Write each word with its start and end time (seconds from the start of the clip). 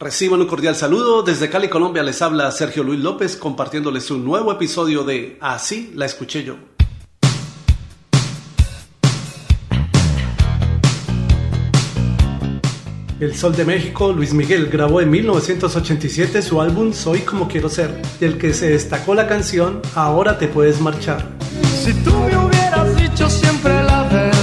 Reciban 0.00 0.40
un 0.40 0.46
cordial 0.46 0.74
saludo. 0.74 1.22
Desde 1.22 1.50
Cali, 1.50 1.68
Colombia, 1.68 2.02
les 2.02 2.22
habla 2.22 2.50
Sergio 2.52 2.82
Luis 2.82 2.98
López 3.00 3.36
compartiéndoles 3.36 4.10
un 4.10 4.24
nuevo 4.24 4.50
episodio 4.50 5.04
de 5.04 5.36
Así 5.42 5.92
la 5.94 6.06
escuché 6.06 6.42
yo. 6.42 6.56
El 13.20 13.36
Sol 13.36 13.54
de 13.54 13.66
México, 13.66 14.14
Luis 14.14 14.32
Miguel, 14.32 14.70
grabó 14.70 15.02
en 15.02 15.10
1987 15.10 16.40
su 16.40 16.62
álbum 16.62 16.94
Soy 16.94 17.20
como 17.20 17.46
quiero 17.46 17.68
ser, 17.68 18.00
del 18.18 18.38
que 18.38 18.54
se 18.54 18.70
destacó 18.70 19.14
la 19.14 19.28
canción 19.28 19.82
Ahora 19.94 20.38
te 20.38 20.48
puedes 20.48 20.80
marchar. 20.80 21.28
Si 21.84 21.92
tú 22.02 22.14
me 22.14 22.38
hubieras 22.38 22.96
dicho 22.96 23.28
siempre 23.28 23.74
la 23.82 24.04
verdad, 24.04 24.39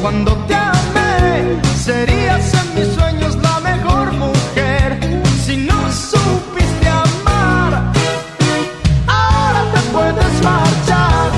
cuando 0.00 0.34
te 0.46 0.54
amé, 0.54 1.60
serías 1.76 2.54
en 2.54 2.74
mis 2.74 2.94
sueños 2.94 3.36
la 3.42 3.60
mejor 3.60 4.12
mujer. 4.12 4.98
Si 5.44 5.56
no 5.56 5.90
supiste 5.92 6.88
amar, 6.88 7.92
ahora 9.06 9.64
te 9.72 9.80
puedes 9.92 10.42
marchar. 10.42 11.30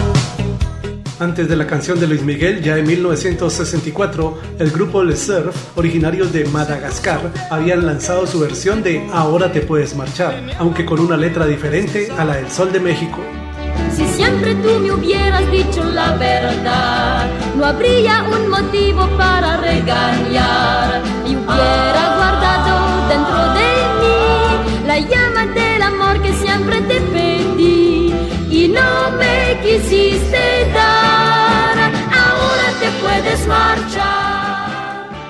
Antes 1.18 1.48
de 1.48 1.56
la 1.56 1.66
canción 1.66 2.00
de 2.00 2.06
Luis 2.06 2.22
Miguel, 2.22 2.62
ya 2.62 2.78
en 2.78 2.86
1964, 2.86 4.38
el 4.58 4.70
grupo 4.70 5.02
Le 5.04 5.16
Surf, 5.16 5.54
originarios 5.76 6.32
de 6.32 6.44
Madagascar, 6.46 7.20
habían 7.50 7.86
lanzado 7.86 8.26
su 8.26 8.40
versión 8.40 8.82
de 8.82 9.06
Ahora 9.12 9.52
te 9.52 9.60
puedes 9.60 9.94
marchar, 9.96 10.34
aunque 10.58 10.84
con 10.84 11.00
una 11.00 11.16
letra 11.16 11.46
diferente 11.46 12.10
a 12.18 12.24
la 12.24 12.36
del 12.36 12.50
Sol 12.50 12.72
de 12.72 12.80
México. 12.80 13.18
Si 13.96 14.06
siempre 14.06 14.54
tú 14.56 14.80
me 14.80 14.92
hubieras 14.92 15.50
dicho 15.50 15.84
la 15.84 16.16
verdad, 16.16 17.21
habría 17.72 18.22
un 18.24 18.48
motivo 18.48 19.08
para 19.16 19.56
regañar. 19.56 20.81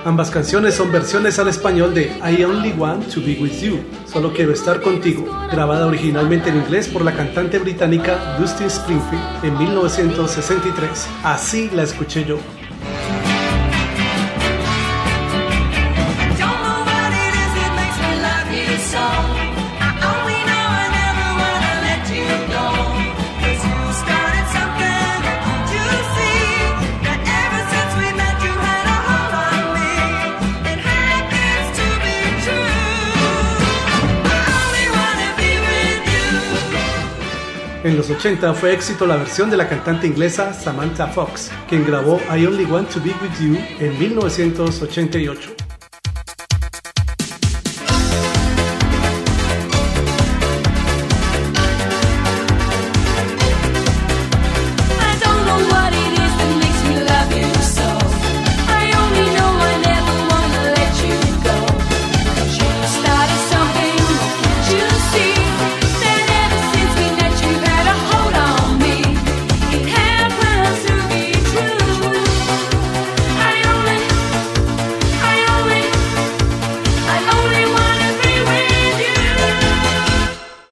Ambas 0.05 0.31
canciones 0.31 0.75
son 0.75 0.91
versiones 0.91 1.39
al 1.39 1.47
español 1.47 1.93
de 1.93 2.11
I 2.29 2.43
Only 2.43 2.73
Want 2.73 3.07
to 3.13 3.21
Be 3.21 3.37
With 3.39 3.61
You, 3.61 3.79
Solo 4.05 4.33
Quiero 4.33 4.51
Estar 4.51 4.81
Contigo, 4.81 5.25
grabada 5.49 5.87
originalmente 5.87 6.49
en 6.49 6.57
inglés 6.57 6.89
por 6.89 7.05
la 7.05 7.13
cantante 7.13 7.57
británica 7.57 8.35
Dustin 8.37 8.67
Springfield 8.67 9.23
en 9.43 9.57
1963. 9.57 11.07
Así 11.23 11.69
la 11.73 11.83
escuché 11.83 12.25
yo. 12.25 12.37
En 37.83 37.97
los 37.97 38.09
80 38.09 38.53
fue 38.53 38.73
éxito 38.73 39.05
la 39.05 39.17
versión 39.17 39.49
de 39.49 39.57
la 39.57 39.67
cantante 39.67 40.07
inglesa 40.07 40.53
Samantha 40.53 41.07
Fox, 41.07 41.51
quien 41.67 41.85
grabó 41.85 42.17
I 42.33 42.45
Only 42.45 42.63
Want 42.63 42.89
to 42.89 43.01
Be 43.01 43.11
With 43.21 43.37
You 43.41 43.57
en 43.79 43.99
1988. 43.99 45.62